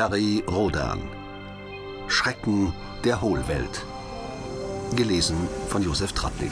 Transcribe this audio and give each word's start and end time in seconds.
Perry 0.00 0.42
Rodan. 0.48 0.98
Schrecken 2.08 2.72
der 3.04 3.20
Hohlwelt. 3.20 3.84
Gelesen 4.96 5.36
von 5.68 5.82
Josef 5.82 6.14
Trattnig. 6.14 6.50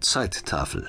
Zeittafel 0.00 0.88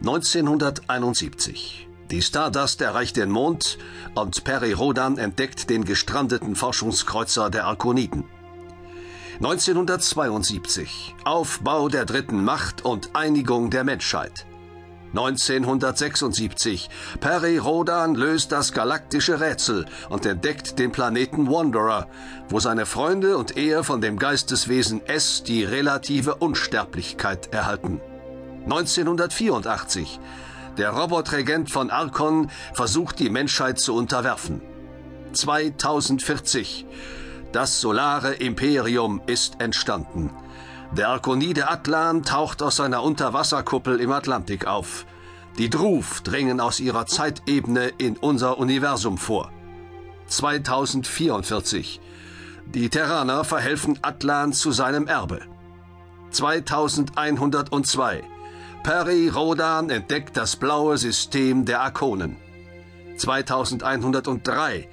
1971 0.00 1.86
die 2.10 2.22
Stardust 2.22 2.80
erreicht 2.80 3.16
den 3.16 3.30
Mond 3.30 3.78
und 4.14 4.44
Peri 4.44 4.72
Rodan 4.72 5.18
entdeckt 5.18 5.70
den 5.70 5.84
gestrandeten 5.84 6.54
Forschungskreuzer 6.54 7.50
der 7.50 7.66
Arkoniden. 7.66 8.24
1972 9.38 11.14
Aufbau 11.24 11.88
der 11.88 12.04
dritten 12.04 12.44
Macht 12.44 12.84
und 12.84 13.14
Einigung 13.14 13.70
der 13.70 13.84
Menschheit. 13.84 14.46
1976 15.10 16.88
Peri 17.20 17.58
Rodan 17.58 18.14
löst 18.14 18.52
das 18.52 18.72
galaktische 18.72 19.40
Rätsel 19.40 19.86
und 20.08 20.26
entdeckt 20.26 20.78
den 20.78 20.92
Planeten 20.92 21.50
Wanderer, 21.50 22.08
wo 22.48 22.60
seine 22.60 22.86
Freunde 22.86 23.36
und 23.36 23.56
er 23.56 23.84
von 23.84 24.00
dem 24.00 24.18
Geisteswesen 24.18 25.04
S 25.06 25.42
die 25.42 25.64
relative 25.64 26.36
Unsterblichkeit 26.36 27.52
erhalten. 27.52 28.00
1984 28.64 30.18
der 30.78 30.90
Robotregent 30.90 31.70
von 31.70 31.90
Arkon 31.90 32.50
versucht 32.74 33.18
die 33.18 33.30
Menschheit 33.30 33.78
zu 33.78 33.94
unterwerfen. 33.94 34.60
2040. 35.32 36.86
Das 37.52 37.80
solare 37.80 38.34
Imperium 38.34 39.22
ist 39.26 39.60
entstanden. 39.60 40.30
Der 40.92 41.08
Arkonide 41.08 41.68
Atlan 41.68 42.22
taucht 42.22 42.62
aus 42.62 42.76
seiner 42.76 43.02
Unterwasserkuppel 43.02 44.00
im 44.00 44.12
Atlantik 44.12 44.66
auf. 44.66 45.06
Die 45.58 45.70
Druf 45.70 46.20
dringen 46.20 46.60
aus 46.60 46.80
ihrer 46.80 47.06
Zeitebene 47.06 47.88
in 47.98 48.16
unser 48.18 48.58
Universum 48.58 49.16
vor. 49.16 49.50
2044. 50.26 52.00
Die 52.66 52.90
Terraner 52.90 53.44
verhelfen 53.44 53.98
Atlan 54.02 54.52
zu 54.52 54.72
seinem 54.72 55.06
Erbe. 55.06 55.40
2102. 56.30 58.22
Peri 58.86 59.28
Rodan 59.28 59.90
entdeckt 59.90 60.36
das 60.36 60.54
blaue 60.54 60.96
System 60.96 61.64
der 61.64 61.80
Arkonen. 61.80 62.36
2103. 63.16 64.88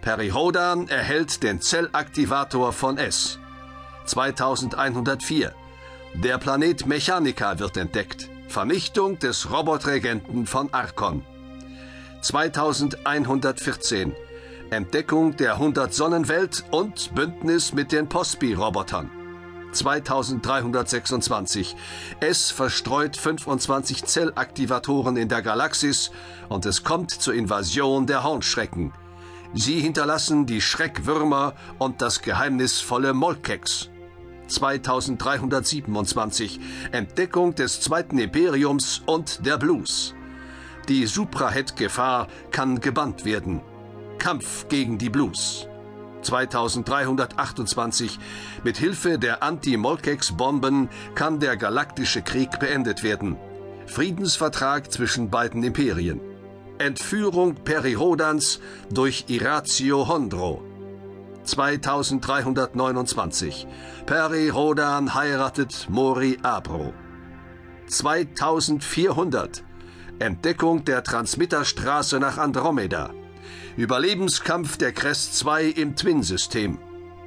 Peri 0.00 0.30
Rodan 0.30 0.88
erhält 0.88 1.44
den 1.44 1.60
Zellaktivator 1.60 2.72
von 2.72 2.98
S. 2.98 3.38
2104. 4.06 5.54
Der 6.14 6.38
Planet 6.38 6.88
Mechanica 6.88 7.60
wird 7.60 7.76
entdeckt. 7.76 8.28
Vernichtung 8.48 9.20
des 9.20 9.48
Robotregenten 9.48 10.48
von 10.48 10.74
Arkon. 10.74 11.24
2114. 12.22 14.12
Entdeckung 14.70 15.36
der 15.36 15.52
100 15.52 15.94
Sonnenwelt 15.94 16.64
und 16.72 17.14
Bündnis 17.14 17.72
mit 17.72 17.92
den 17.92 18.08
Pospi-Robotern. 18.08 19.08
2326. 19.76 21.76
Es 22.20 22.50
verstreut 22.50 23.16
25 23.16 24.04
Zellaktivatoren 24.04 25.16
in 25.16 25.28
der 25.28 25.42
Galaxis 25.42 26.10
und 26.48 26.66
es 26.66 26.82
kommt 26.82 27.10
zur 27.10 27.34
Invasion 27.34 28.06
der 28.06 28.24
Hornschrecken. 28.24 28.92
Sie 29.54 29.80
hinterlassen 29.80 30.46
die 30.46 30.60
Schreckwürmer 30.60 31.54
und 31.78 32.02
das 32.02 32.22
geheimnisvolle 32.22 33.14
Molkex. 33.14 33.90
2327 34.48 36.58
Entdeckung 36.92 37.54
des 37.54 37.80
zweiten 37.80 38.18
Imperiums 38.18 39.02
und 39.06 39.46
der 39.46 39.58
Blues. 39.58 40.14
Die 40.88 41.06
Suprahead-Gefahr 41.06 42.26
kann 42.50 42.80
gebannt 42.80 43.24
werden. 43.24 43.60
Kampf 44.18 44.66
gegen 44.68 44.98
die 44.98 45.10
Blues. 45.10 45.68
2328. 46.26 48.18
Mit 48.64 48.76
Hilfe 48.76 49.18
der 49.18 49.42
Anti-Molkex-Bomben 49.42 50.90
kann 51.14 51.40
der 51.40 51.56
galaktische 51.56 52.20
Krieg 52.22 52.58
beendet 52.58 53.02
werden. 53.02 53.36
Friedensvertrag 53.86 54.92
zwischen 54.92 55.30
beiden 55.30 55.62
Imperien. 55.62 56.20
Entführung 56.78 57.54
Perirodans 57.54 58.60
durch 58.90 59.24
Iratio 59.28 60.08
Hondro. 60.08 60.62
2329. 61.44 63.66
Perirodan 64.04 65.14
heiratet 65.14 65.86
Mori 65.88 66.36
Abro. 66.42 66.92
2400. 67.86 69.62
Entdeckung 70.18 70.84
der 70.84 71.04
Transmitterstraße 71.04 72.18
nach 72.18 72.38
Andromeda. 72.38 73.10
Überlebenskampf 73.76 74.76
der 74.76 74.92
Crest 74.92 75.36
2 75.38 75.64
im 75.66 75.96
Twin-System. 75.96 76.78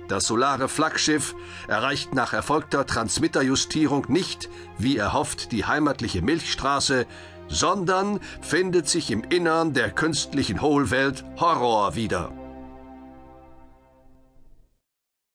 Das 0.07 0.25
solare 0.25 0.67
Flaggschiff 0.67 1.35
erreicht 1.67 2.15
nach 2.15 2.33
erfolgter 2.33 2.85
Transmitterjustierung 2.87 4.05
nicht, 4.07 4.49
wie 4.77 4.97
erhofft, 4.97 5.51
die 5.51 5.65
heimatliche 5.65 6.23
Milchstraße, 6.23 7.05
sondern 7.47 8.19
findet 8.41 8.89
sich 8.89 9.11
im 9.11 9.23
Innern 9.23 9.73
der 9.73 9.91
künstlichen 9.91 10.61
Hohlwelt 10.61 11.23
Horror 11.39 11.95
wieder. 11.95 12.31